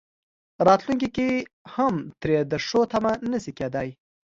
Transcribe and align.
راتلونکي 0.67 1.07
کې 1.15 1.29
هم 1.73 1.93
ترې 2.21 2.37
د 2.51 2.53
ښو 2.65 2.81
تمه 2.91 3.13
نه 3.31 3.37
شي 3.43 3.51
کېدای. 3.59 3.89